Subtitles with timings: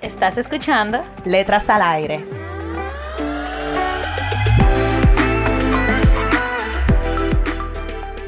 [0.00, 1.00] ¿Estás escuchando?
[1.24, 2.24] Letras al aire.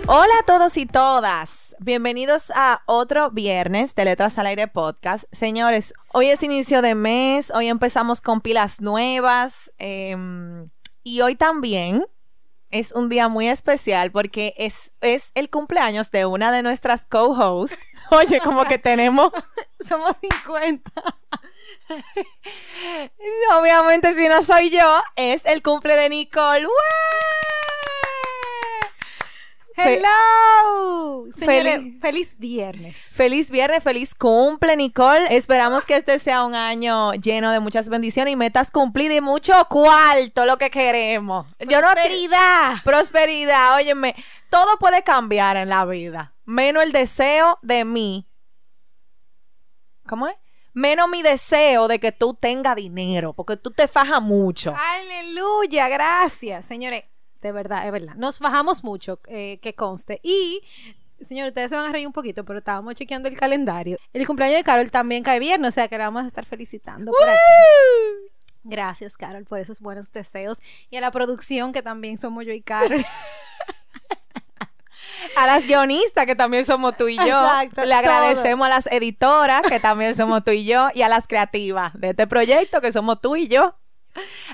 [0.09, 1.77] Hola a todos y todas.
[1.79, 5.27] Bienvenidos a otro viernes de Letras al Aire Podcast.
[5.31, 10.71] Señores, hoy es inicio de mes, hoy empezamos con pilas nuevas em,
[11.05, 12.05] y hoy también
[12.71, 17.79] es un día muy especial porque es, es el cumpleaños de una de nuestras co-hosts.
[18.11, 19.31] Oye, como que tenemos...
[19.81, 20.91] Somos 50.
[23.59, 26.67] Obviamente si no soy yo, es el cumple de Nicole.
[29.83, 31.25] Hello.
[31.39, 32.97] Señores, feliz viernes.
[33.15, 35.35] Feliz viernes, feliz cumple, Nicole.
[35.35, 39.53] Esperamos que este sea un año lleno de muchas bendiciones y metas cumplidas y mucho
[39.71, 41.47] cuarto, lo que queremos.
[41.59, 42.75] Prosperidad.
[42.85, 44.15] prosperidad, óyeme,
[44.51, 48.27] todo puede cambiar en la vida, menos el deseo de mí.
[50.07, 50.37] ¿Cómo es?
[50.73, 54.75] Menos mi deseo de que tú tengas dinero, porque tú te fajas mucho.
[54.77, 56.67] Aleluya, gracias.
[56.67, 57.05] Señores,
[57.41, 58.15] de verdad, es verdad.
[58.17, 60.21] Nos bajamos mucho, eh, que conste.
[60.23, 60.63] Y,
[61.21, 63.99] señores, ustedes se van a reír un poquito, pero estábamos chequeando el calendario.
[64.13, 67.13] El cumpleaños de Carol también cae viernes, o sea que la vamos a estar felicitando
[67.13, 67.39] por aquí.
[68.63, 70.59] Gracias, Carol, por esos buenos deseos.
[70.91, 73.03] Y a la producción, que también somos yo y Carol.
[75.37, 77.25] a las guionistas, que también somos tú y yo.
[77.25, 80.89] Exacto, Le agradecemos a las editoras, que también somos tú y yo.
[80.95, 83.77] Y a las creativas de este proyecto, que somos tú y yo.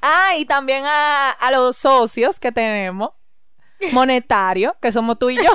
[0.02, 3.10] Ah, y también a, a los socios que tenemos,
[3.92, 5.50] monetarios, que somos tú y yo.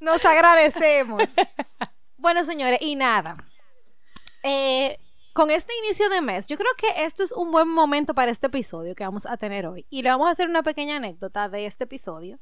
[0.00, 1.22] Nos agradecemos.
[2.16, 3.36] bueno, señores, y nada.
[4.42, 4.98] Eh,
[5.40, 8.48] con este inicio de mes, yo creo que esto es un buen momento para este
[8.48, 9.86] episodio que vamos a tener hoy.
[9.88, 12.38] Y le vamos a hacer una pequeña anécdota de este episodio.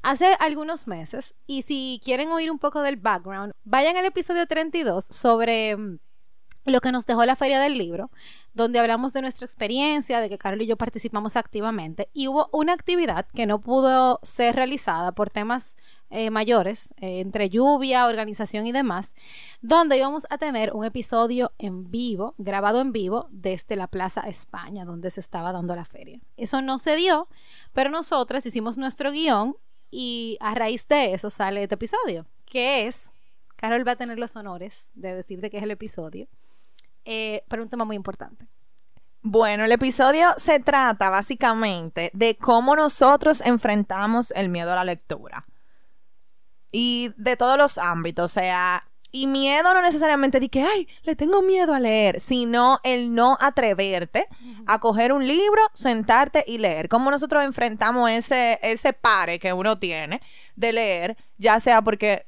[0.00, 5.06] Hace algunos meses, y si quieren oír un poco del background, vayan al episodio 32
[5.10, 5.98] sobre mm,
[6.66, 8.10] lo que nos dejó la Feria del Libro,
[8.52, 12.72] donde hablamos de nuestra experiencia, de que Carol y yo participamos activamente, y hubo una
[12.72, 15.76] actividad que no pudo ser realizada por temas
[16.10, 19.14] eh, mayores, eh, entre lluvia, organización y demás,
[19.60, 24.84] donde íbamos a tener un episodio en vivo, grabado en vivo, desde la Plaza España,
[24.84, 26.20] donde se estaba dando la feria.
[26.36, 27.28] Eso no se dio,
[27.72, 29.56] pero nosotras hicimos nuestro guion
[29.90, 33.12] y a raíz de eso sale este episodio, que es,
[33.56, 36.28] Carol va a tener los honores de decirte que es el episodio
[37.06, 38.46] eh, pero un tema muy importante.
[39.22, 45.46] Bueno, el episodio se trata básicamente de cómo nosotros enfrentamos el miedo a la lectura.
[46.70, 51.16] Y de todos los ámbitos, o sea, y miedo no necesariamente de que, ay, le
[51.16, 54.28] tengo miedo a leer, sino el no atreverte
[54.66, 56.88] a coger un libro, sentarte y leer.
[56.88, 60.20] Cómo nosotros enfrentamos ese, ese pare que uno tiene
[60.54, 62.26] de leer, ya sea porque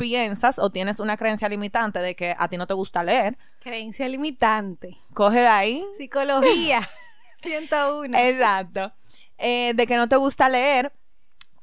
[0.00, 3.36] piensas o tienes una creencia limitante de que a ti no te gusta leer.
[3.60, 4.96] Creencia limitante.
[5.12, 5.84] Coge ahí.
[5.98, 6.80] Psicología.
[7.42, 8.18] 101.
[8.18, 8.92] Exacto.
[9.36, 10.92] Eh, de que no te gusta leer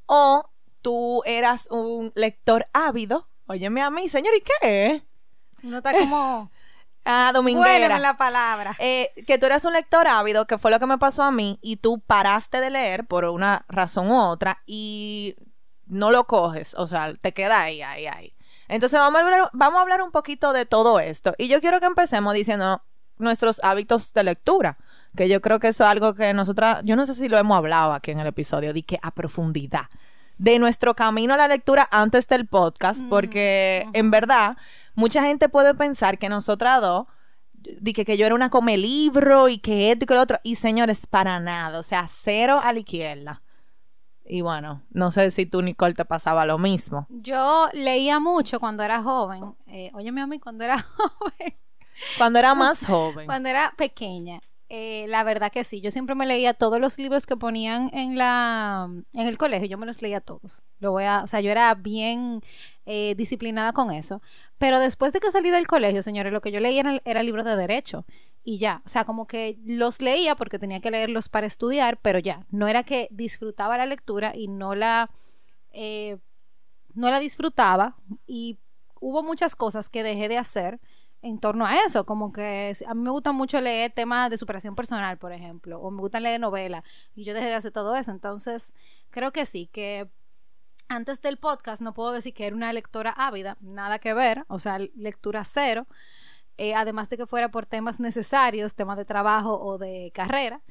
[0.06, 0.50] o
[0.84, 3.28] tú eras un lector ávido.
[3.48, 5.04] Óyeme a mí, señor, ¿y qué?
[5.64, 6.52] No está como...
[7.10, 7.88] Ah, dominguera.
[7.88, 8.76] Bueno en la palabra.
[8.80, 11.58] Eh, que tú eras un lector ávido, que fue lo que me pasó a mí,
[11.62, 15.38] y tú paraste de leer por una razón u otra y
[15.88, 18.34] no lo coges, o sea, te queda ahí, ahí, ahí.
[18.68, 21.34] Entonces vamos a, hablar, vamos a hablar un poquito de todo esto.
[21.38, 22.82] Y yo quiero que empecemos diciendo
[23.18, 24.78] nuestros hábitos de lectura,
[25.16, 27.58] que yo creo que eso es algo que nosotras, yo no sé si lo hemos
[27.58, 29.86] hablado aquí en el episodio, di que a profundidad
[30.38, 34.58] de nuestro camino a la lectura antes del podcast, Mm, porque en verdad
[34.96, 37.08] mucha gente puede pensar que nosotras dos
[37.82, 40.40] dije que yo era una come libro y que esto y que lo otro.
[40.44, 41.80] Y señores, para nada.
[41.80, 43.42] O sea, cero a la izquierda.
[44.30, 47.08] Y bueno, no sé si tú, Nicole, te pasaba lo mismo.
[47.10, 49.56] Yo leía mucho cuando era joven.
[49.68, 51.56] Eh, óyeme a mí cuando era joven.
[52.18, 53.26] Cuando era más joven.
[53.26, 54.42] Cuando era pequeña.
[54.70, 58.18] Eh, la verdad que sí, yo siempre me leía todos los libros que ponían en
[58.18, 60.62] la en el colegio, yo me los leía todos.
[60.80, 62.42] Lo voy a, o sea, yo era bien
[62.86, 64.22] eh, disciplinada con eso.
[64.58, 67.46] Pero después de que salí del colegio, señores, lo que yo leía era, era libros
[67.46, 68.06] de derecho
[68.50, 72.18] y ya, o sea, como que los leía porque tenía que leerlos para estudiar, pero
[72.18, 75.12] ya, no era que disfrutaba la lectura y no la
[75.74, 76.18] eh,
[76.94, 77.98] no la disfrutaba.
[78.26, 78.58] Y
[79.02, 80.80] hubo muchas cosas que dejé de hacer
[81.22, 84.76] en torno a eso, como que a mí me gusta mucho leer temas de superación
[84.76, 86.86] personal, por ejemplo, o me gusta leer novelas,
[87.16, 88.74] y yo dejé de hacer todo eso, entonces
[89.10, 90.10] creo que sí, que
[90.88, 94.58] antes del podcast no puedo decir que era una lectora ávida, nada que ver, o
[94.58, 95.86] sea, lectura cero,
[96.58, 100.62] eh, además de que fuera por temas necesarios, temas de trabajo o de carrera,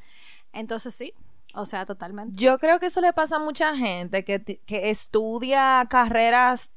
[0.53, 1.15] entonces sí,
[1.55, 2.39] o sea, totalmente.
[2.39, 6.73] Yo creo que eso le pasa a mucha gente que, que estudia carreras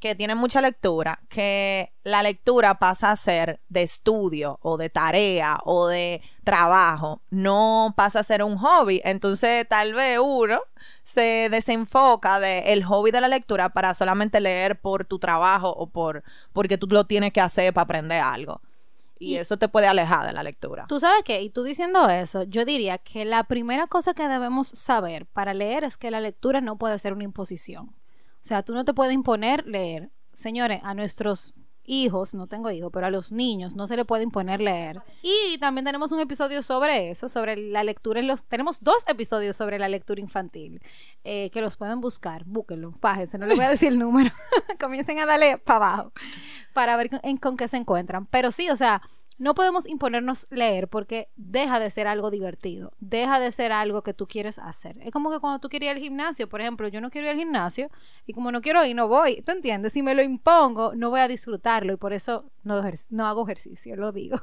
[0.00, 5.58] que tienen mucha lectura, que la lectura pasa a ser de estudio o de tarea
[5.64, 9.02] o de trabajo, no pasa a ser un hobby.
[9.04, 10.62] Entonces, tal vez uno
[11.04, 16.24] se desenfoca del hobby de la lectura para solamente leer por tu trabajo o por
[16.54, 18.62] porque tú lo tienes que hacer para aprender algo.
[19.18, 20.86] Y, eso te puede alejar de la lectura.
[20.88, 24.68] Tú sabes qué, y tú diciendo eso, yo diría que la primera cosa que debemos
[24.68, 27.94] saber para leer es que la lectura no puede ser una imposición.
[28.40, 30.10] O sea, tú no te puedes imponer leer.
[30.32, 31.54] Señores, a nuestros
[31.84, 35.02] hijos, no tengo hijos, pero a los niños no se le puede imponer leer.
[35.22, 38.44] Y también tenemos un episodio sobre eso, sobre la lectura en los...
[38.44, 40.80] Tenemos dos episodios sobre la lectura infantil,
[41.24, 44.30] eh, que los pueden buscar, búsquenlo, fájense, no les voy a decir el número,
[44.80, 46.12] comiencen a darle para abajo
[46.72, 47.10] para ver
[47.40, 48.26] con qué se encuentran.
[48.26, 49.02] Pero sí, o sea,
[49.40, 54.12] no podemos imponernos leer porque deja de ser algo divertido, deja de ser algo que
[54.12, 54.98] tú quieres hacer.
[55.00, 57.32] Es como que cuando tú quieres ir al gimnasio, por ejemplo, yo no quiero ir
[57.32, 57.90] al gimnasio
[58.26, 59.94] y como no quiero ir, no voy, ¿tú entiendes?
[59.94, 64.12] Si me lo impongo, no voy a disfrutarlo y por eso no hago ejercicio, lo
[64.12, 64.36] digo.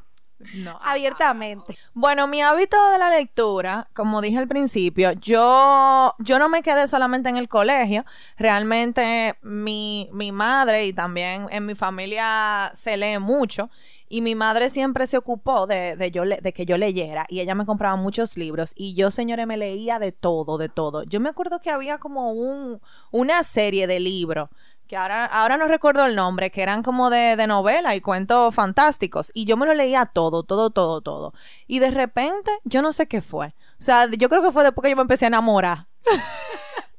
[0.53, 0.77] No.
[0.83, 1.77] Abiertamente.
[1.93, 6.87] Bueno, mi hábito de la lectura, como dije al principio, yo, yo no me quedé
[6.87, 8.05] solamente en el colegio.
[8.37, 13.69] Realmente mi, mi madre y también en mi familia se lee mucho.
[14.09, 17.55] Y mi madre siempre se ocupó de, de, yo de que yo leyera y ella
[17.55, 21.03] me compraba muchos libros y yo, señores, me leía de todo, de todo.
[21.03, 22.79] Yo me acuerdo que había como un,
[23.11, 24.49] una serie de libros
[24.87, 28.55] que ahora, ahora no recuerdo el nombre, que eran como de, de novela y cuentos
[28.55, 29.31] fantásticos.
[29.33, 31.33] Y yo me lo leía todo, todo, todo, todo.
[31.67, 33.47] Y de repente, yo no sé qué fue.
[33.79, 35.87] O sea, yo creo que fue después que yo me empecé a enamorar.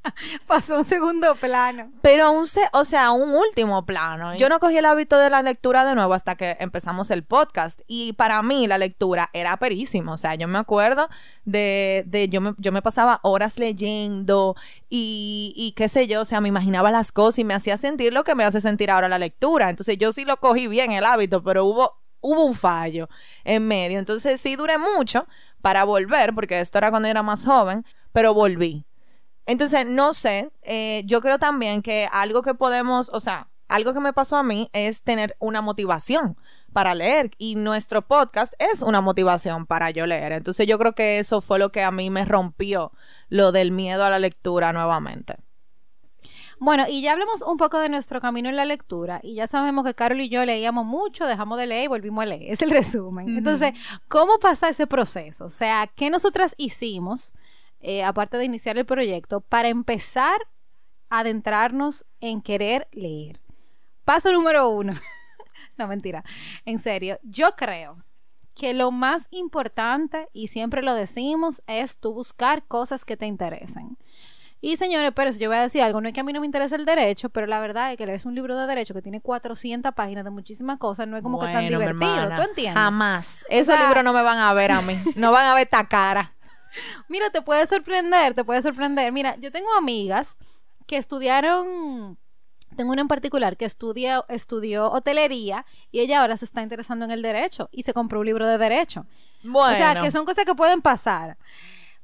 [0.47, 1.91] Pasó un segundo plano.
[2.03, 4.35] Pero un, o sea, un último plano.
[4.37, 7.81] Yo no cogí el hábito de la lectura de nuevo hasta que empezamos el podcast.
[7.87, 10.13] Y para mí la lectura era perísimo.
[10.13, 11.09] O sea, yo me acuerdo
[11.45, 14.57] de, de yo, me, yo me pasaba horas leyendo
[14.89, 18.13] y, y qué sé yo, o sea, me imaginaba las cosas y me hacía sentir
[18.13, 19.71] lo que me hace sentir ahora la lectura.
[19.71, 23.09] Entonces yo sí lo cogí bien el hábito, pero hubo, hubo un fallo
[23.45, 23.99] en medio.
[23.99, 25.27] Entonces sí duré mucho
[25.61, 28.85] para volver, porque esto era cuando era más joven, pero volví.
[29.49, 34.01] Entonces, no sé, eh, yo creo también que algo que podemos, o sea, algo que
[34.01, 36.37] me pasó a mí es tener una motivación
[36.75, 40.33] para leer y nuestro podcast es una motivación para yo leer.
[40.33, 42.93] Entonces yo creo que eso fue lo que a mí me rompió
[43.31, 45.37] lo del miedo a la lectura nuevamente.
[46.61, 49.83] Bueno, y ya hablemos un poco de nuestro camino en la lectura y ya sabemos
[49.87, 52.43] que Carol y yo leíamos mucho, dejamos de leer y volvimos a leer.
[52.53, 53.39] Es el resumen.
[53.39, 53.73] Entonces,
[54.09, 55.47] ¿cómo pasa ese proceso?
[55.47, 57.33] O sea, ¿qué nosotras hicimos?
[57.81, 60.39] Eh, aparte de iniciar el proyecto, para empezar
[61.11, 63.41] a adentrarnos en querer leer.
[64.05, 64.95] Paso número uno.
[65.79, 66.25] no, mentira.
[66.65, 68.05] En serio, yo creo
[68.55, 73.97] que lo más importante, y siempre lo decimos, es tú buscar cosas que te interesen.
[74.61, 76.41] Y señores, pero si yo voy a decir algo, no es que a mí no
[76.41, 79.03] me interese el derecho, pero la verdad es que lees un libro de derecho que
[79.03, 82.75] tiene 400 páginas de muchísimas cosas, no es como que tan divertido, ¿tú entiendes?
[82.75, 83.45] Jamás.
[83.49, 86.35] Esos libros no me van a ver a mí, no van a ver esta cara.
[87.09, 89.13] Mira, te puede sorprender, te puede sorprender.
[89.13, 90.39] Mira, yo tengo amigas
[90.87, 92.19] que estudiaron
[92.77, 97.11] tengo una en particular que estudió, estudió hotelería y ella ahora se está interesando en
[97.11, 99.07] el derecho y se compró un libro de derecho.
[99.43, 99.75] Bueno.
[99.75, 101.39] O sea, que son cosas que pueden pasar.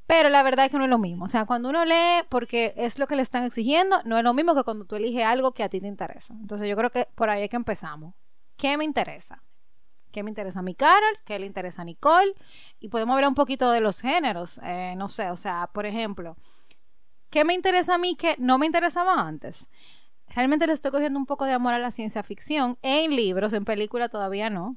[0.07, 1.25] Pero la verdad es que no es lo mismo.
[1.25, 4.35] O sea, cuando uno lee porque es lo que le están exigiendo, no es lo
[4.35, 6.35] mismo que cuando tú eliges algo que a ti te interesa.
[6.35, 8.15] Entonces yo creo que por ahí es que empezamos.
[8.57, 9.43] ¿Qué me interesa?
[10.15, 12.35] Qué me interesa a mi Carol, qué le interesa a Nicole,
[12.79, 16.37] y podemos hablar un poquito de los géneros, eh, no sé, o sea, por ejemplo,
[17.31, 19.69] ¿qué me interesa a mí que no me interesaba antes?
[20.29, 23.65] Realmente le estoy cogiendo un poco de amor a la ciencia ficción, en libros, en
[23.65, 24.77] película todavía no,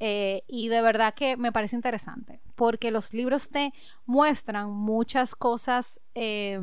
[0.00, 3.72] eh, y de verdad que me parece interesante, porque los libros te
[4.04, 5.98] muestran muchas cosas.
[6.14, 6.60] Eh,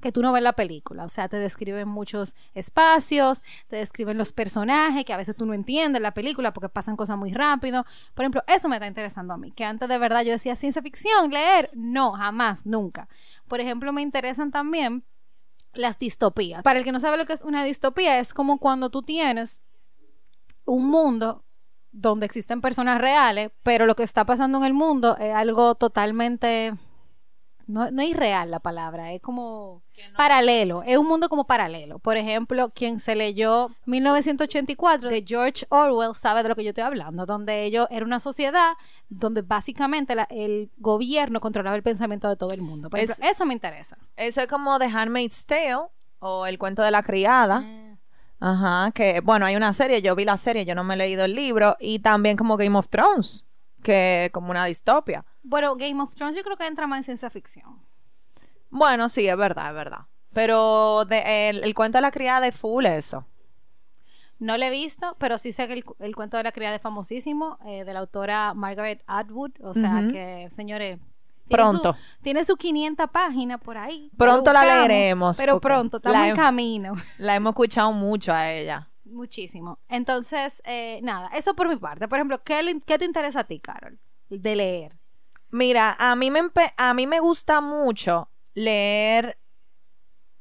[0.00, 1.04] que tú no ves la película.
[1.04, 5.54] O sea, te describen muchos espacios, te describen los personajes que a veces tú no
[5.54, 7.84] entiendes la película porque pasan cosas muy rápido.
[8.14, 10.82] Por ejemplo, eso me está interesando a mí, que antes de verdad yo decía ciencia
[10.82, 13.08] ficción, leer, no, jamás, nunca.
[13.48, 15.04] Por ejemplo, me interesan también
[15.72, 16.62] las distopías.
[16.62, 19.60] Para el que no sabe lo que es una distopía, es como cuando tú tienes
[20.64, 21.44] un mundo
[21.92, 26.74] donde existen personas reales, pero lo que está pasando en el mundo es algo totalmente
[27.66, 29.82] no, no es irreal la palabra, es como
[30.16, 31.98] paralelo, es un mundo como paralelo.
[31.98, 36.84] Por ejemplo, quien se leyó 1984 de George Orwell sabe de lo que yo estoy
[36.84, 38.72] hablando, donde ellos era una sociedad
[39.08, 42.90] donde básicamente la- el gobierno controlaba el pensamiento de todo el mundo.
[42.90, 43.98] Por ejemplo, eso me interesa.
[44.16, 45.88] Eso es como The Handmaid's Tale
[46.20, 47.62] o El cuento de la criada.
[47.64, 47.86] Ah.
[48.42, 51.24] Ajá, que bueno, hay una serie, yo vi la serie, yo no me he leído
[51.24, 51.76] el libro.
[51.78, 53.46] Y también como Game of Thrones,
[53.82, 55.24] que es como una distopia.
[55.42, 57.80] Bueno, Game of Thrones yo creo que entra más en ciencia ficción.
[58.68, 60.00] Bueno, sí, es verdad, es verdad.
[60.32, 63.26] Pero de- el, el cuento de la criada es full eso.
[64.38, 66.76] No lo he visto, pero sí sé que el, cu- el cuento de la criada
[66.76, 69.52] es famosísimo, eh, de la autora Margaret Atwood.
[69.62, 70.98] O sea que, señores.
[70.98, 71.92] tiene Pronto.
[71.94, 74.10] su- tiene sus 500 páginas por ahí.
[74.16, 76.94] Pronto la leeremos, Pero pronto, estamos en camino.
[77.18, 78.88] La hemos escuchado mucho a ella.
[79.04, 79.78] Muchísimo.
[79.88, 82.06] Entonces, eh, nada, eso por mi parte.
[82.08, 83.98] Por ejemplo, ¿qué, le- qué te interesa a ti, Carol?
[84.28, 84.96] De leer.
[85.50, 86.40] Mira, a mí me,
[86.76, 89.38] a mí me gusta mucho leer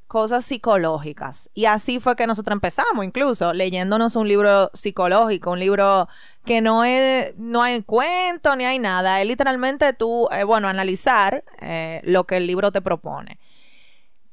[0.09, 1.49] cosas psicológicas.
[1.53, 6.09] Y así fue que nosotros empezamos, incluso, leyéndonos un libro psicológico, un libro
[6.45, 9.21] que no es, no hay cuento ni hay nada.
[9.21, 13.39] Es literalmente tú, eh, bueno, analizar eh, lo que el libro te propone.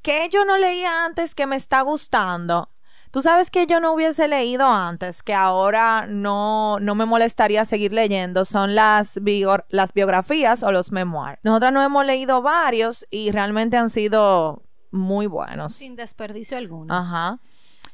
[0.01, 2.71] Que yo no leía antes que me está gustando.
[3.17, 7.95] Tú sabes que yo no hubiese leído antes, que ahora no, no me molestaría seguir
[7.95, 11.39] leyendo, son las, bio- las biografías o los memoirs.
[11.43, 15.73] Nosotras no hemos leído varios y realmente han sido muy buenos.
[15.73, 16.93] Sin desperdicio alguno.
[16.95, 17.39] Ajá.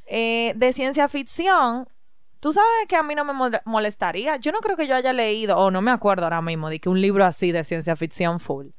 [0.07, 1.87] Eh, de ciencia ficción,
[2.41, 4.39] tú sabes que a mí no me mol- molestaría.
[4.39, 6.89] Yo no creo que yo haya leído, o no me acuerdo ahora mismo, de que
[6.89, 8.71] un libro así de ciencia ficción full.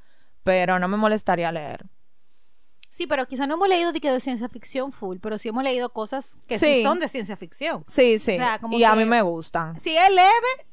[0.44, 1.86] Pero no me molestaría leer.
[2.96, 5.64] Sí, pero quizá no hemos leído de, que de ciencia ficción full, pero sí hemos
[5.64, 6.84] leído cosas que sí, Sí.
[6.84, 7.84] son de ciencia ficción.
[7.88, 8.34] Sí, sí.
[8.34, 9.80] O sea, como y a mí me gustan.
[9.80, 10.68] Si es leve,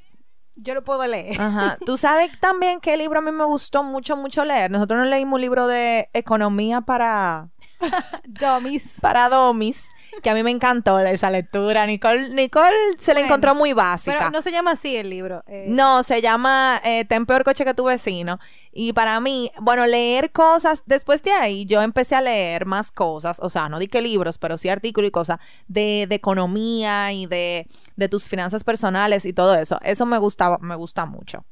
[0.54, 1.40] yo lo puedo leer.
[1.40, 1.78] Ajá.
[1.86, 4.70] Tú sabes también qué libro a mí me gustó mucho, mucho leer.
[4.70, 7.48] Nosotros nos leímos un libro de economía para,
[8.28, 9.00] Dummies.
[9.00, 9.86] para domis,
[10.22, 11.86] que a mí me encantó esa lectura.
[11.86, 14.16] Nicole, Nicole se la Bueno, encontró muy básica.
[14.18, 15.42] Pero no se llama así el libro.
[15.46, 18.38] eh, No, se llama eh, Ten peor coche que tu vecino.
[18.72, 23.40] Y para mí, bueno, leer cosas, después de ahí yo empecé a leer más cosas,
[23.42, 27.26] o sea, no di que libros, pero sí artículos y cosas de, de economía y
[27.26, 29.78] de, de tus finanzas personales y todo eso.
[29.82, 31.44] Eso me gustaba, me gusta mucho.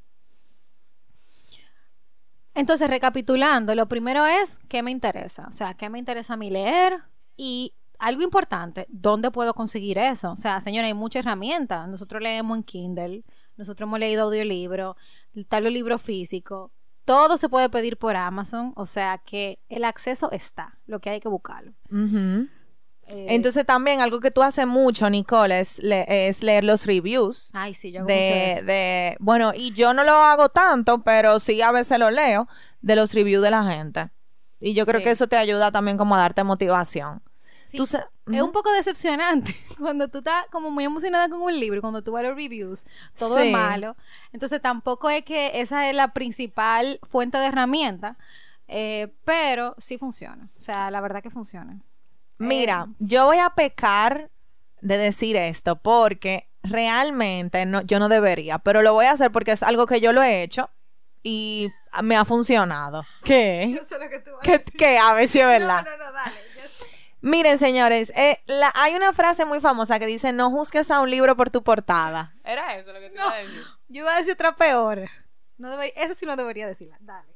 [2.55, 5.47] Entonces, recapitulando, lo primero es qué me interesa.
[5.49, 6.99] O sea, qué me interesa a mí leer
[7.37, 10.33] y algo importante, ¿dónde puedo conseguir eso?
[10.33, 11.89] O sea, señora, hay muchas herramientas.
[11.89, 13.25] Nosotros leemos en Kindle,
[13.57, 14.97] nosotros hemos leído audiolibro,
[15.49, 16.73] tal vez libro físico.
[17.05, 21.21] Todo se puede pedir por Amazon, o sea que el acceso está, lo que hay
[21.21, 21.73] que buscarlo.
[23.11, 27.51] Eh, Entonces también algo que tú haces mucho, Nicole, es, le- es leer los reviews.
[27.55, 28.65] ay, sí, yo hago mucho De, eso.
[28.67, 32.47] de, bueno, y yo no lo hago tanto, pero sí a veces lo leo,
[32.83, 34.11] de los reviews de la gente.
[34.61, 37.23] Y yo creo que eso te ayuda también como a darte motivación.
[37.69, 41.61] Sí, Tú sa- Es un poco decepcionante cuando tú estás como muy emocionada con un
[41.61, 42.85] libro y cuando tú vas a los reviews,
[43.19, 43.43] todo Sí.
[43.49, 43.95] es malo.
[44.33, 48.17] Entonces tampoco es que esa es la principal fuente de herramienta,
[48.69, 50.49] eh, pero sí funciona.
[50.57, 51.79] O sea, la verdad que funciona.
[52.39, 54.31] Mira, Eh, yo voy a pecar
[54.81, 59.53] de decir esto porque realmente no, yo no debería, pero lo voy a hacer porque
[59.53, 60.71] es algo que yo lo he hecho
[61.23, 61.69] y
[62.03, 63.05] me ha funcionado.
[63.25, 63.79] ¿Qué?
[63.87, 64.99] sé lo que tú vas ¿Qué, qué?
[64.99, 65.85] A ver si es verdad.
[65.99, 66.37] no, dale.
[67.21, 71.11] Miren, señores, eh, la- hay una frase muy famosa que dice, no juzgues a un
[71.11, 72.35] libro por tu portada.
[72.45, 73.63] ¿Era eso lo que te iba a decir?
[73.89, 75.09] Yo iba a decir otra peor.
[75.57, 76.97] No debería, esa sí no debería decirla.
[77.01, 77.35] Dale.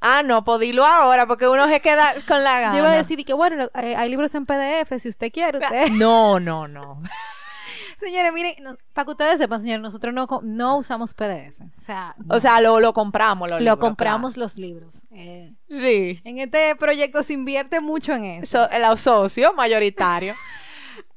[0.00, 2.72] Ah, no, pues dilo ahora porque uno se queda con la gana.
[2.72, 5.58] Yo iba a decir y que bueno, eh, hay libros en PDF, si usted quiere,
[5.58, 5.88] usted.
[5.92, 7.02] No, no, no.
[8.02, 11.60] Señores, miren, no- para que ustedes sepan, señores, nosotros no, no usamos PDF.
[11.60, 15.04] O sea, O sea, lo, lo compramos, los lo libros, compramos los libros.
[15.12, 15.52] Eh.
[15.70, 16.20] Sí.
[16.24, 18.64] en este proyecto se invierte mucho en eso.
[18.64, 20.34] So- el socio mayoritario.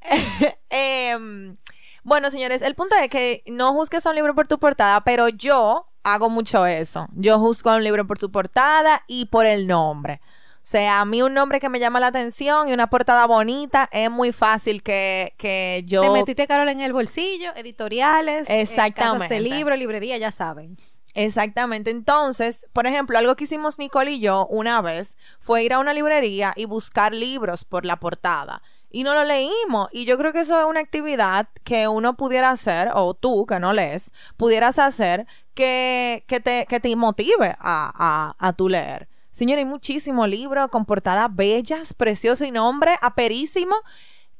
[0.69, 1.57] Em,
[2.03, 5.29] bueno, señores, el punto es que no juzgues a un libro por tu portada, pero
[5.29, 7.07] yo hago mucho eso.
[7.13, 10.21] Yo juzgo a un libro por su portada y por el nombre.
[10.65, 13.87] O sea, a mí un nombre que me llama la atención y una portada bonita
[13.91, 16.01] es muy fácil que, que yo...
[16.01, 19.35] Te metiste, Carol, en el bolsillo, editoriales, eh, casas Exactamente.
[19.35, 20.75] de libro, librería, ya saben.
[21.13, 21.91] Exactamente.
[21.91, 25.93] Entonces, por ejemplo, algo que hicimos Nicole y yo una vez fue ir a una
[25.93, 28.63] librería y buscar libros por la portada.
[28.89, 29.89] Y no lo leímos.
[29.91, 33.59] Y yo creo que eso es una actividad que uno pudiera hacer, o tú que
[33.59, 39.07] no lees, pudieras hacer que, que, te, que te motive a, a, a tu leer.
[39.35, 43.75] Señora, hay muchísimos libros con portadas bellas, preciosos y nombre aperísimo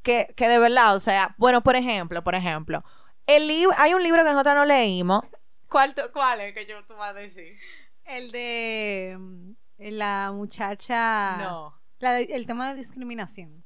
[0.02, 2.82] que, que de verdad, o sea, bueno, por ejemplo, por ejemplo,
[3.26, 5.22] el libro, hay un libro que nosotros no leímos.
[5.68, 7.58] ¿Cuál, cuál es que yo tú vas a decir?
[8.04, 9.16] El de...
[9.18, 9.50] mm,
[9.80, 11.36] La muchacha.
[11.36, 11.78] No.
[11.98, 13.65] la de- el tema de discriminación.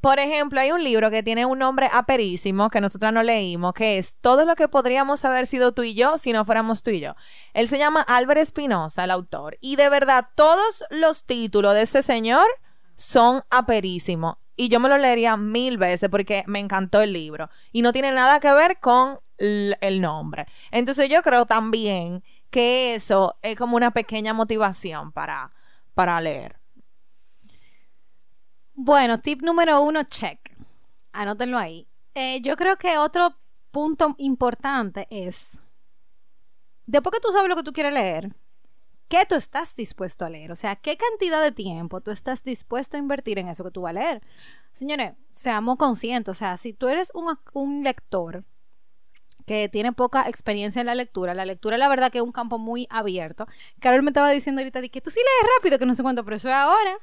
[0.00, 3.98] Por ejemplo, hay un libro que tiene un nombre aperísimo que nosotras no leímos, que
[3.98, 7.00] es Todo lo que podríamos haber sido tú y yo si no fuéramos tú y
[7.00, 7.14] yo.
[7.52, 9.58] Él se llama Álvaro Espinosa, el autor.
[9.60, 12.46] Y de verdad, todos los títulos de ese señor
[12.94, 14.36] son aperísimos.
[14.54, 17.50] Y yo me lo leería mil veces porque me encantó el libro.
[17.72, 20.46] Y no tiene nada que ver con el nombre.
[20.70, 25.52] Entonces yo creo también que eso es como una pequeña motivación para,
[25.94, 26.57] para leer.
[28.80, 30.38] Bueno, tip número uno, check.
[31.10, 31.88] Anótenlo ahí.
[32.14, 33.36] Eh, yo creo que otro
[33.72, 35.64] punto importante es,
[36.86, 38.36] después que tú sabes lo que tú quieres leer,
[39.08, 40.52] ¿qué tú estás dispuesto a leer?
[40.52, 43.80] O sea, ¿qué cantidad de tiempo tú estás dispuesto a invertir en eso que tú
[43.80, 44.22] vas a leer?
[44.70, 46.30] Señores, seamos conscientes.
[46.30, 48.44] O sea, si tú eres un, un lector
[49.44, 52.58] que tiene poca experiencia en la lectura, la lectura la verdad que es un campo
[52.58, 53.48] muy abierto.
[53.80, 56.24] Carol me estaba diciendo ahorita de que tú sí lees rápido, que no sé cuánto,
[56.24, 56.96] pero eso es ahora.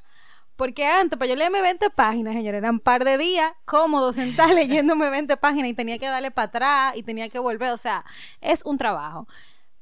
[0.56, 4.50] Porque antes, para yo leerme 20 páginas, señores, eran un par de días cómodos sentar
[4.54, 7.72] leyéndome 20 páginas y tenía que darle para atrás y tenía que volver.
[7.72, 8.06] O sea,
[8.42, 9.28] es un trabajo.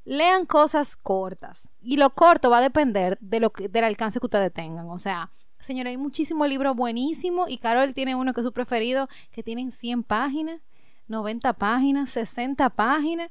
[0.04, 1.72] Lean cosas cortas.
[1.82, 4.90] Y lo corto va a depender de lo que, del alcance que ustedes tengan.
[4.90, 9.08] O sea, señores, hay muchísimos libros buenísimos y Carol tiene uno que es su preferido,
[9.32, 10.62] que tienen 100 páginas,
[11.08, 13.30] 90 páginas, 60 páginas.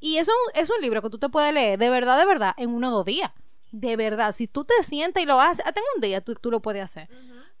[0.00, 2.74] Y eso es un libro que tú te puedes leer de verdad, de verdad, en
[2.74, 3.30] uno o dos días.
[3.72, 6.50] De verdad, si tú te sientas y lo haces, hasta en un día tú, tú
[6.50, 7.08] lo puedes hacer.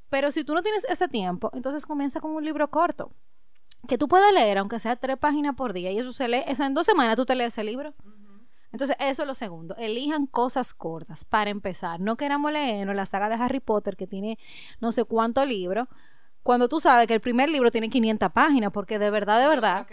[0.08, 3.12] Pero si tú no tienes ese tiempo, entonces comienza con un libro corto.
[3.88, 6.62] Que tú puedas leer, aunque sea tres páginas por día, y eso se lee, eso
[6.62, 7.94] en dos semanas tú te lees ese libro.
[8.72, 9.74] Entonces, eso es lo segundo.
[9.76, 12.00] Elijan cosas cortas para empezar.
[12.00, 14.38] No queramos leernos la saga de Harry Potter que tiene
[14.80, 15.88] no sé cuántos libros.
[16.42, 19.86] Cuando tú sabes que el primer libro tiene 500 páginas, porque de verdad, de verdad.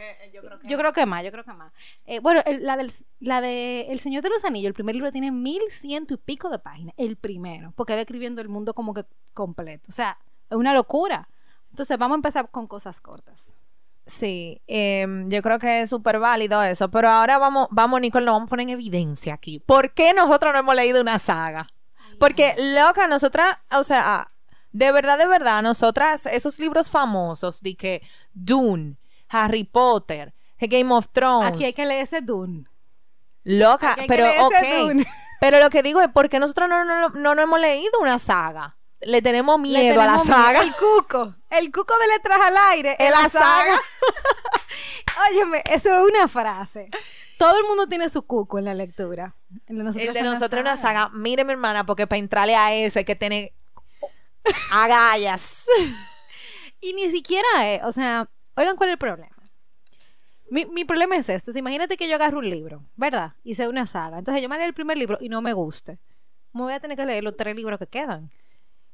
[0.68, 1.72] Yo creo que más, yo creo que más.
[2.06, 5.12] Eh, bueno, el- la, del, la de El Señor de los Anillos, el primer libro
[5.12, 6.96] tiene mil ciento y pico de páginas.
[6.98, 9.86] El primero, porque va escribiendo el mundo como que completo.
[9.90, 10.18] O sea,
[10.50, 11.30] es una locura.
[11.70, 13.56] Entonces, vamos a empezar con cosas cortas.
[14.08, 18.32] Sí, em, yo creo que es súper válido eso, pero ahora vamos, vamos, Nicole, lo
[18.32, 19.60] vamos a poner en evidencia aquí.
[19.60, 21.68] ¿Por qué nosotros no hemos leído una saga?
[22.20, 24.32] Porque, loca, nosotras, o sea,
[24.72, 28.02] de verdad, de verdad, nosotras, esos libros famosos de que
[28.34, 28.98] Dune,
[29.30, 32.66] Harry Potter, Game of Thrones, Aquí hay que leer ese Dune.
[33.44, 34.54] loca, pero ok.
[34.80, 35.08] Dune.
[35.40, 38.20] Pero lo que digo es, ¿por qué nosotros no, no, no, no hemos leído una
[38.20, 38.76] saga?
[39.02, 40.26] Le tenemos Le miedo a la miedo.
[40.26, 40.62] saga.
[40.62, 41.36] El cuco.
[41.50, 42.98] El cuco de letras al aire.
[43.00, 43.80] En la saga.
[45.32, 46.90] Óyeme, eso es una frase.
[47.38, 49.36] Todo el mundo tiene su cuco en la lectura.
[49.68, 51.10] El de nosotros, El de es una nosotros es una saga.
[51.14, 53.54] Mire, mi hermana, porque para entrarle a eso hay que tener
[54.72, 55.66] agallas.
[56.82, 59.52] Y ni siquiera es, o sea, oigan cuál es el problema.
[60.50, 61.60] Mi, mi problema es este.
[61.60, 63.34] Imagínate que yo agarro un libro, ¿verdad?
[63.44, 64.18] Y sea una saga.
[64.20, 66.00] Entonces yo me leo el primer libro y no me guste.
[66.54, 68.32] Me voy a tener que leer los tres libros que quedan.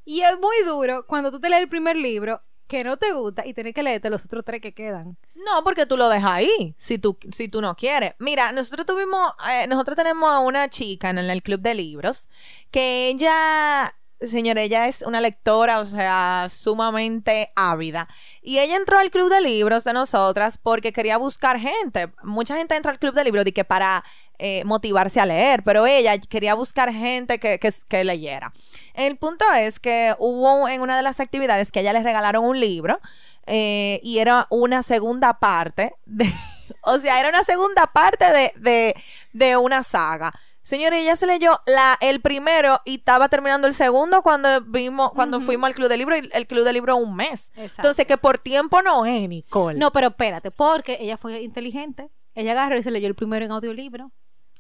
[0.03, 3.45] Y es muy duro cuando tú te lees el primer libro que no te gusta
[3.45, 5.17] y tener que leerte los otros tres que quedan.
[5.36, 8.13] No, porque tú lo dejas ahí, si tú, si tú no quieres.
[8.19, 12.27] Mira, nosotros tuvimos, eh, nosotros tenemos a una chica en el club de libros
[12.71, 13.95] que ella,
[14.27, 18.07] señora, ella es una lectora, o sea, sumamente ávida.
[18.41, 22.09] Y ella entró al club de libros de nosotras porque quería buscar gente.
[22.23, 24.03] Mucha gente entra al club de libros de que para
[24.38, 28.51] eh, motivarse a leer, pero ella quería buscar gente que, que, leyera.
[28.93, 32.59] El punto es que hubo en una de las actividades que ella le regalaron un
[32.59, 32.99] libro
[33.45, 36.29] eh, y era una segunda parte de,
[36.81, 38.95] o sea, era una segunda parte de, de,
[39.31, 40.33] de una saga.
[40.65, 45.39] Señores, ella se leyó la, el primero y estaba terminando el segundo cuando vimos, cuando
[45.39, 47.51] fuimos al club de libro y el club de libro un mes.
[47.56, 47.82] Exacto.
[47.84, 49.78] Entonces, que por tiempo no es, Nicole.
[49.78, 52.10] No, pero espérate, porque ella fue inteligente.
[52.34, 54.12] Ella agarró y se leyó el primero en audiolibro.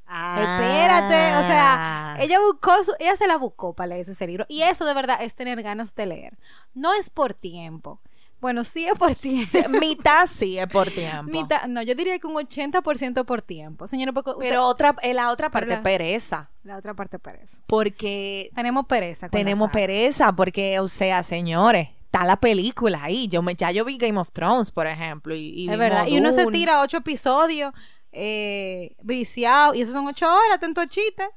[0.05, 0.37] Ah.
[0.39, 4.45] Espérate, o sea, ella buscó, su- ella se la buscó para leer ese libro.
[4.47, 6.37] Y eso de verdad es tener ganas de leer.
[6.75, 7.99] No es por tiempo.
[8.45, 9.47] Bueno, sí es por tiempo.
[9.51, 11.31] Sí, mitad sí es por tiempo.
[11.31, 13.87] Mitad- no, yo diría que un 80% por tiempo.
[13.87, 16.51] Señora, usted- Pero otra, en la otra parte, la- pereza.
[16.63, 17.57] la otra parte pereza.
[17.65, 19.29] Porque Tenemos pereza.
[19.29, 23.27] tenemos pereza, porque, o sea, señores, está la película ahí.
[23.27, 25.33] Yo me, ya yo vi Game of Thrones, por ejemplo.
[25.35, 26.05] Y, y Es verdad.
[26.07, 27.73] Y uno se tira ocho episodios,
[28.11, 31.27] eh, briciado, y eso son ocho horas, tanto chiste.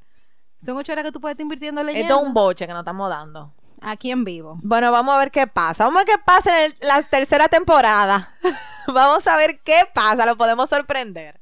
[0.61, 2.07] Son ocho horas que tú puedes estar invirtiendo leyendo.
[2.09, 3.55] Esto es un boche que nos estamos dando.
[3.81, 4.59] Aquí en vivo.
[4.63, 5.85] Bueno, vamos a ver qué pasa.
[5.85, 8.35] Vamos a ver qué pasa en el- la tercera temporada.
[8.89, 10.27] vamos a ver qué pasa.
[10.27, 11.41] Lo podemos sorprender.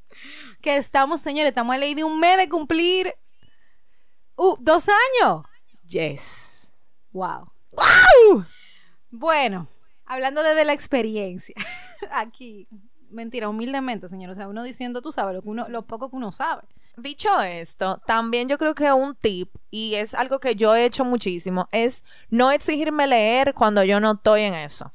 [0.60, 3.14] Que estamos, señores, estamos a ley de un mes de cumplir
[4.36, 5.44] uh, dos años.
[5.86, 6.72] Yes.
[7.12, 7.50] Wow.
[7.72, 8.44] ¡Wow!
[9.10, 9.68] Bueno,
[10.04, 11.54] hablando desde la experiencia,
[12.12, 12.66] aquí,
[13.10, 16.16] mentira, humildemente, señor, o sea, uno diciendo, tú sabes, lo, que uno, lo poco que
[16.16, 16.62] uno sabe.
[16.96, 21.04] Dicho esto, también yo creo que un tip, y es algo que yo he hecho
[21.04, 24.86] muchísimo, es no exigirme leer cuando yo no estoy en eso.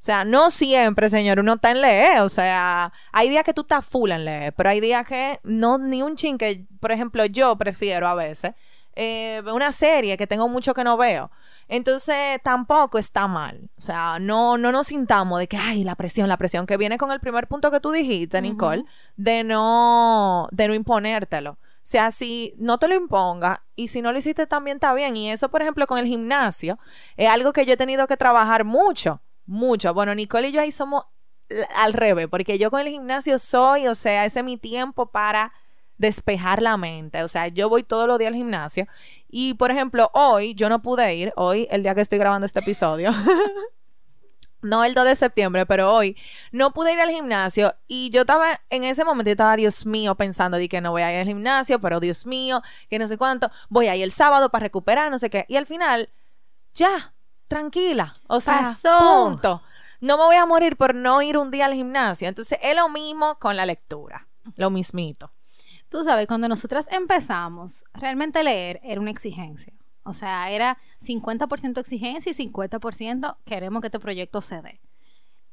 [0.00, 2.20] O sea, no siempre, señor, uno está en leer.
[2.20, 5.76] O sea, hay días que tú estás full en leer, pero hay días que no,
[5.76, 8.54] ni un chin que, por ejemplo, yo prefiero a veces
[8.96, 11.30] eh, una serie que tengo mucho que no veo.
[11.72, 13.70] Entonces tampoco está mal.
[13.78, 16.98] O sea, no, no nos sintamos de que, ay, la presión, la presión, que viene
[16.98, 18.84] con el primer punto que tú dijiste, Nicole,
[19.16, 21.52] de no, de no imponértelo.
[21.52, 25.16] O sea, si no te lo imponga y si no lo hiciste también está bien.
[25.16, 26.80] Y eso, por ejemplo, con el gimnasio,
[27.16, 29.94] es algo que yo he tenido que trabajar mucho, mucho.
[29.94, 31.04] Bueno, Nicole y yo ahí somos
[31.76, 35.52] al revés, porque yo con el gimnasio soy, o sea, ese es mi tiempo para
[36.00, 37.22] despejar la mente.
[37.22, 38.88] O sea, yo voy todos los días al gimnasio
[39.28, 42.60] y, por ejemplo, hoy yo no pude ir, hoy, el día que estoy grabando este
[42.60, 43.12] episodio.
[44.62, 46.16] no el 2 de septiembre, pero hoy
[46.52, 50.14] no pude ir al gimnasio y yo estaba en ese momento, yo estaba, Dios mío,
[50.14, 53.18] pensando de que no voy a ir al gimnasio, pero Dios mío, que no sé
[53.18, 55.44] cuánto, voy a ir el sábado para recuperar, no sé qué.
[55.48, 56.08] Y al final,
[56.72, 57.12] ya,
[57.46, 59.62] tranquila, o sea, punto.
[60.00, 62.26] No me voy a morir por no ir un día al gimnasio.
[62.26, 65.30] Entonces, es lo mismo con la lectura, lo mismito.
[65.90, 69.74] Tú sabes, cuando nosotras empezamos, realmente leer era una exigencia.
[70.04, 74.80] O sea, era 50% exigencia y 50% queremos que este proyecto se dé.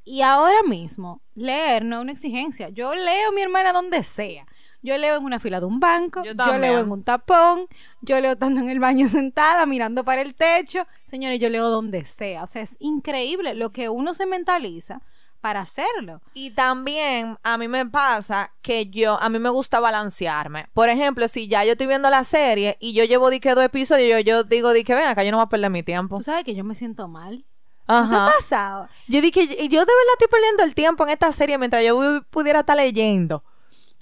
[0.04, 2.70] Y ahora mismo, leer no es una exigencia.
[2.70, 4.46] Yo leo mi hermana donde sea.
[4.84, 7.68] Yo leo en una fila de un banco, yo, yo, leo en un tapón,
[8.02, 10.86] yo leo estando en el baño sentada, mirando para el techo.
[11.10, 12.44] Señores, yo leo donde sea.
[12.44, 15.02] O sea, es increíble lo que uno se mentaliza
[15.42, 16.22] para hacerlo.
[16.34, 20.68] Y también a mí me pasa que yo, a mí me gusta balancearme.
[20.74, 23.64] Por ejemplo, si ya yo estoy viendo la serie y yo llevo di que dos
[23.64, 26.18] episodios, yo, yo digo di que ven acá, yo no voy a perder mi tiempo.
[26.18, 27.46] Tú sabes que yo me siento mal.
[27.88, 28.10] Ajá.
[28.10, 28.90] ¿Qué ha pasado?
[29.08, 32.60] Yo dije, yo de verdad estoy perdiendo el tiempo en esta serie mientras yo pudiera
[32.60, 33.44] estar leyendo.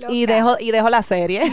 [0.10, 1.44] Y dejo, y dejo la serie.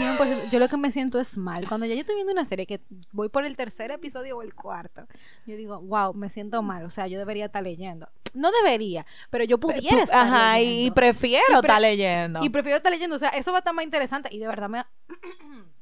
[0.51, 1.67] yo lo que me siento es mal.
[1.67, 4.53] Cuando ya yo estoy viendo una serie que voy por el tercer episodio o el
[4.53, 5.07] cuarto,
[5.45, 6.83] yo digo, wow, me siento mal.
[6.85, 8.09] O sea, yo debería estar leyendo.
[8.33, 12.39] No debería, pero yo pudiera estar Ajá, y prefiero estar leyendo.
[12.43, 13.15] Y prefiero estar leyendo.
[13.15, 14.29] O sea, eso va a estar más interesante.
[14.31, 14.85] Y de verdad me...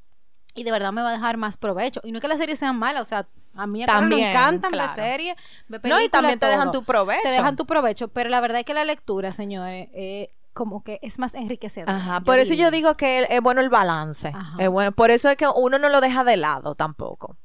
[0.56, 2.02] y de verdad me va a dejar más provecho.
[2.04, 4.72] Y no es que las series sean malas, o sea, a mí también, me encantan
[4.78, 5.36] las series,
[5.84, 7.22] No, y también te dejan tu provecho.
[7.24, 11.00] Te dejan tu provecho, pero la verdad es que la lectura, señores, eh, como que
[11.02, 11.90] es más enriquecedor.
[11.90, 14.32] Ajá, por eso yo digo que es bueno el balance.
[14.60, 17.38] Es bueno, por eso es que uno no lo deja de lado tampoco.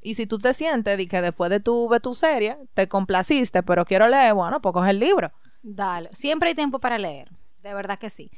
[0.00, 3.84] Y si tú te sientes y que después de tu tu serie, te complaciste, pero
[3.84, 5.32] quiero leer, bueno, pues coge el libro.
[5.62, 7.30] Dale, siempre hay tiempo para leer,
[7.62, 8.30] de verdad que sí.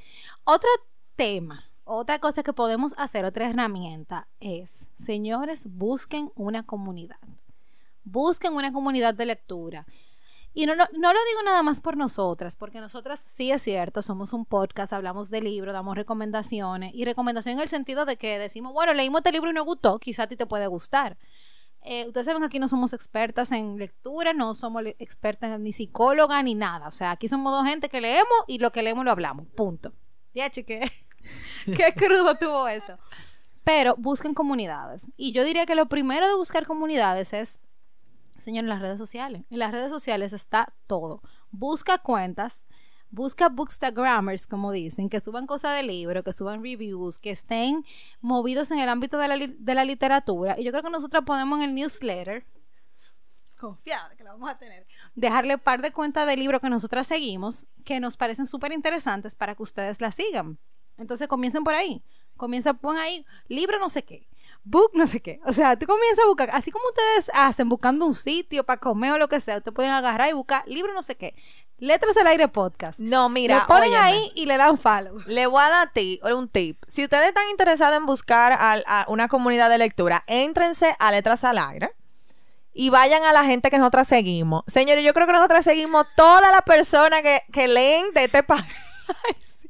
[0.45, 0.71] Otro
[1.15, 7.19] tema, otra cosa que podemos hacer, otra herramienta es, señores, busquen una comunidad.
[8.03, 9.87] Busquen una comunidad de lectura.
[10.59, 14.03] Y no, no, no, lo digo nada más por nosotras, porque nosotras sí es cierto,
[14.03, 18.41] somos un podcast, hablamos de libros, damos recomendaciones, y recomendación en el sentido de que
[18.41, 21.17] decimos, bueno, leímos este libro y nos gustó, quizá a ti te puede gustar.
[21.83, 26.43] Eh, ustedes saben que aquí no somos expertas en lectura, no somos expertas ni psicóloga
[26.43, 26.89] ni nada.
[26.89, 29.47] O sea, aquí somos dos gente que leemos y lo que leemos lo hablamos.
[29.55, 29.93] Punto.
[30.35, 30.91] Ya, chique.
[31.67, 32.99] Qué crudo tuvo eso.
[33.63, 35.09] Pero busquen comunidades.
[35.17, 37.61] Y yo diría que lo primero de buscar comunidades es
[38.39, 39.43] Señor, en las redes sociales.
[39.51, 41.21] En las redes sociales está todo.
[41.51, 42.67] Busca cuentas,
[43.11, 47.85] busca bookstagrammers, como dicen, que suban cosas de libro, que suban reviews, que estén
[48.21, 50.59] movidos en el ámbito de la, de la literatura.
[50.59, 52.47] Y yo creo que nosotros ponemos en el newsletter,
[53.57, 57.67] confiada que la vamos a tener, dejarle par de cuentas de libros que nosotras seguimos,
[57.85, 60.59] que nos parecen súper interesantes para que ustedes las sigan.
[60.97, 62.03] Entonces comiencen por ahí.
[62.37, 64.29] Comienza, pon ahí, libro no sé qué
[64.65, 65.41] book no sé qué.
[65.45, 69.13] O sea, tú comienzas a buscar, así como ustedes hacen buscando un sitio para comer
[69.13, 71.35] o lo que sea, ustedes pueden agarrar y buscar libro no sé qué.
[71.79, 72.99] Letras del aire podcast.
[72.99, 73.61] No, mira.
[73.61, 75.21] Lo ponen ahí y le dan follow.
[75.27, 76.83] Le voy a dar ti un tip.
[76.89, 81.59] Si ustedes están interesados en buscar a, una comunidad de lectura, éntrense a Letras al
[81.59, 81.93] aire
[82.73, 84.65] y vayan a la gente que nosotras seguimos.
[84.67, 89.69] Señores, yo creo que nosotras seguimos todas las personas que, que leen de este país.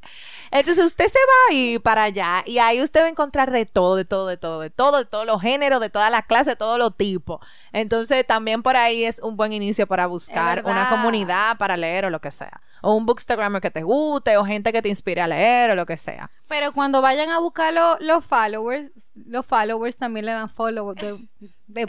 [0.50, 3.96] Entonces usted se va ir para allá y ahí usted va a encontrar de todo,
[3.96, 6.56] de todo, de todo, de todo, de todos los géneros, de todas las clases, de
[6.56, 7.40] todos los tipos.
[7.72, 12.10] Entonces también por ahí es un buen inicio para buscar una comunidad para leer o
[12.10, 12.60] lo que sea.
[12.80, 15.84] O un bookstagrammer que te guste o gente que te inspire a leer o lo
[15.84, 16.30] que sea.
[16.46, 21.18] Pero cuando vayan a buscar los followers, los followers también le dan follow de,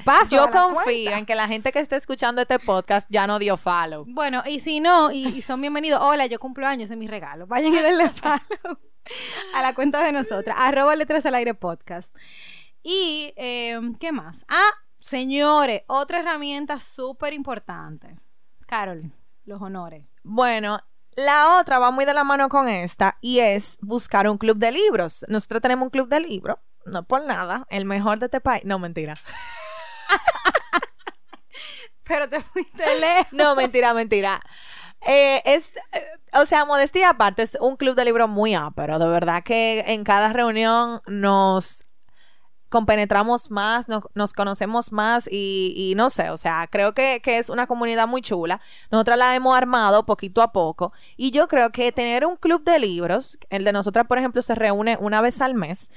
[0.04, 0.36] paso.
[0.36, 4.06] Yo confío en que la gente que esté escuchando este podcast ya no dio follow.
[4.08, 6.02] Bueno, y si no, y, son bienvenidos.
[6.02, 7.48] Hola, yo cumplo años, es mi regalo.
[7.48, 8.80] Vayan y denle follow
[9.56, 10.56] a la cuenta de nosotras.
[10.60, 12.16] Arroba letras al aire podcast.
[12.84, 14.46] Y, em, ¿qué más?
[14.48, 18.16] Ah, señores, otra herramienta súper importante.
[18.68, 19.12] Carol,
[19.46, 20.06] los honores.
[20.24, 20.82] Bueno,
[21.16, 24.72] La otra va muy de la mano con esta y es buscar un club de
[24.72, 25.26] libros.
[25.28, 28.64] Nosotros tenemos un club de libros, no por nada, el mejor de este país.
[28.64, 29.16] No, mentira.
[32.04, 33.32] Pero te fuiste lejos.
[33.32, 34.42] No, mentira, mentira.
[35.02, 39.08] Eh, es, eh, o sea, modestia aparte, es un club de libros muy pero De
[39.08, 41.86] verdad que en cada reunión nos
[42.70, 47.66] compenetramos más, nos conocemos más y, no sé, o sea, creo que, que, es una
[47.66, 48.62] comunidad muy chula.
[48.92, 52.78] Nosotras la hemos armado poquito a poco y yo creo que tener un club de
[52.78, 55.90] libros, el de nosotras, por ejemplo, se reúne una vez al mes,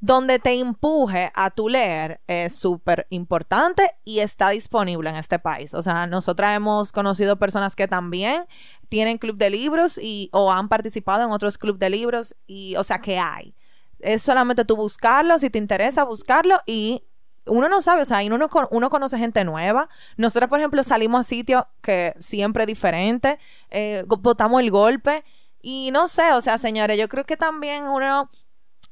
[0.00, 5.74] donde te empuje a tu leer es súper importante y está disponible en este país.
[5.74, 8.46] O sea, nosotras hemos conocido personas que también
[8.88, 12.84] tienen club de libros y o han participado en otros club de libros y, o
[12.84, 13.54] sea, que hay.
[13.98, 17.02] Es solamente tú buscarlo, si te interesa buscarlo y
[17.46, 19.88] uno no sabe, o sea, uno, uno conoce gente nueva.
[20.16, 23.38] Nosotros, por ejemplo, salimos a sitios que siempre diferente,
[23.70, 25.24] eh, botamos el golpe
[25.60, 28.30] y no sé, o sea, señores, yo creo que también uno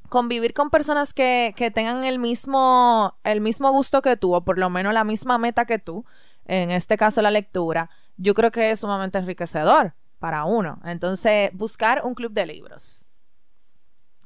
[0.08, 4.58] convivir con personas que, que tengan el mismo, el mismo gusto que tú, o por
[4.58, 6.04] lo menos la misma meta que tú,
[6.46, 10.80] en este caso la lectura, yo creo que es sumamente enriquecedor para uno.
[10.84, 13.06] Entonces, buscar un club de libros.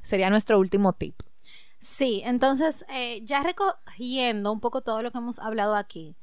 [0.03, 1.21] Sería nuestro último tip.
[1.81, 6.15] Sí, entonces, eh, ya recogiendo un poco todo lo que hemos hablado aquí,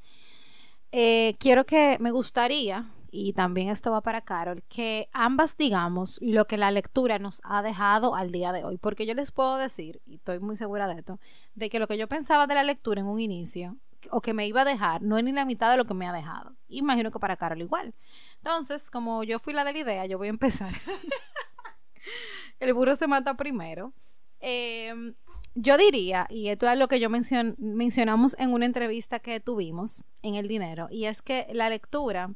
[0.92, 6.46] eh, quiero que me gustaría, y también esto va para Carol, que ambas digamos lo
[6.46, 8.78] que la lectura nos ha dejado al día de hoy.
[8.78, 11.18] Porque yo les puedo decir, y estoy muy segura de esto,
[11.54, 13.76] de que lo que yo pensaba de la lectura en un inicio,
[14.10, 16.06] o que me iba a dejar, no es ni la mitad de lo que me
[16.06, 16.54] ha dejado.
[16.68, 17.94] Imagino que para Carol igual.
[18.36, 20.72] Entonces, como yo fui la de la idea, yo voy a empezar.
[22.60, 23.92] el burro se mata primero.
[24.40, 25.14] Em,
[25.54, 30.36] yo diría, y esto es lo que yo mencionamos en una entrevista que tuvimos en
[30.36, 32.30] El Dinero, y es que la lectura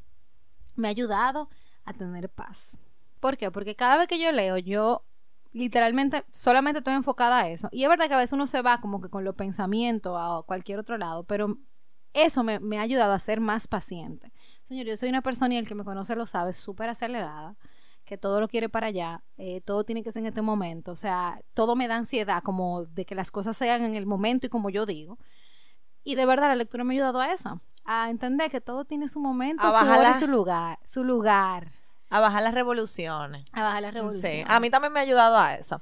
[0.75, 1.49] me ha ayudado
[1.85, 2.79] a tener paz.
[3.21, 3.51] ¿Por qué?
[3.51, 5.05] Porque cada vez que yo leo, yo
[5.53, 7.69] literalmente solamente estoy enfocada a eso.
[7.73, 10.43] Y es verdad que a veces uno se va como que con los pensamientos a
[10.47, 11.59] cualquier otro lado, pero
[12.15, 14.33] eso me, me ha ayudado a ser más paciente.
[14.69, 17.57] Señor, yo soy una persona y el que me conoce lo sabe, súper acelerada
[18.05, 20.97] que todo lo quiere para allá, eh, todo tiene que ser en este momento, o
[20.97, 24.51] sea, todo me da ansiedad como de que las cosas sean en el momento y
[24.51, 25.19] como yo digo.
[26.05, 29.09] Y de verdad la lectura me ha ayudado a eso, a entender que todo tiene
[29.09, 31.69] su momento, su hora y su lugar, su lugar.
[32.11, 33.49] A bajar las revoluciones.
[33.53, 34.45] A bajar las revoluciones.
[34.47, 35.81] Sí, a mí también me ha ayudado a eso.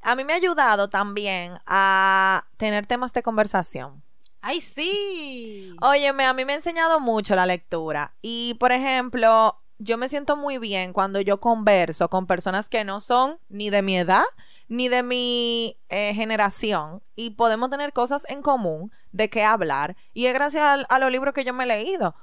[0.00, 4.02] A mí me ha ayudado también a tener temas de conversación.
[4.40, 5.74] ¡Ay, sí!
[5.82, 8.14] Óyeme, a mí me ha enseñado mucho la lectura.
[8.22, 13.00] Y, por ejemplo, yo me siento muy bien cuando yo converso con personas que no
[13.00, 14.24] son ni de mi edad
[14.68, 20.26] ni de mi eh, generación y podemos tener cosas en común de qué hablar y
[20.26, 22.14] es gracias a, los libros que yo me he leído.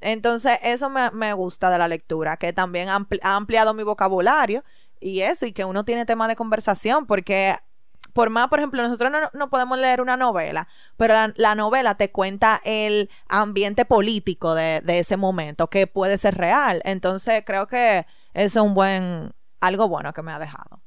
[0.00, 4.62] Entonces, eso me, gusta de la lectura, que también ha ampliado mi vocabulario
[5.00, 7.54] y eso, y que uno tiene tema de conversación, porque
[8.12, 12.60] por más, por ejemplo, nosotros no, podemos leer una novela, pero la, novela te cuenta
[12.64, 16.80] el ambiente político de, de, ese momento, que puede ser real.
[16.84, 20.83] Entonces, creo que eso es un buen, algo bueno que me ha dejado.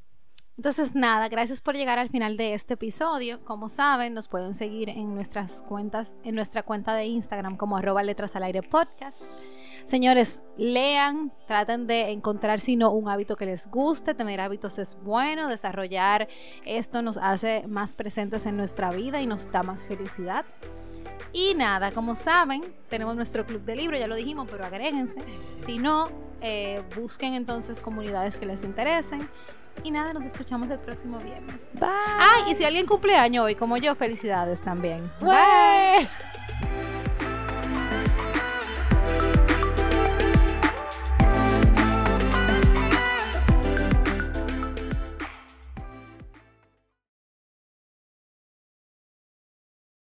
[0.57, 3.39] Entonces, nada, gracias por llegar al final de este episodio.
[3.45, 8.01] Como saben, nos pueden seguir en nuestras cuentas, en nuestra cuenta de Instagram como arroba
[8.01, 9.21] letras al aire podcast.
[9.85, 14.97] Señores, lean, traten de encontrar si no un hábito que les guste, tener hábitos es
[15.03, 16.27] bueno, desarrollar
[16.65, 20.43] esto nos hace más presentes en nuestra vida y nos da más felicidad.
[21.33, 25.19] Y nada, como saben, tenemos nuestro club de libro, ya lo dijimos, pero agréguense.
[25.67, 26.07] Si no,
[26.41, 29.29] eh, busquen entonces comunidades que les interesen.
[29.83, 31.69] Y nada, nos escuchamos el próximo viernes.
[31.73, 31.89] Bye.
[31.89, 35.11] Ay, y si alguien cumple año hoy como yo, felicidades también.
[35.21, 36.07] Bye.